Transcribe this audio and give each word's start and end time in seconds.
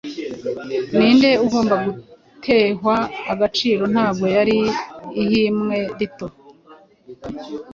Ninde 0.95 1.31
ugomba 1.45 1.75
gutehwa 1.85 2.95
agaciro 3.33 3.83
ntabwo 3.93 4.25
yari 4.37 4.57
ihimwe 5.23 5.79
rito 5.97 6.27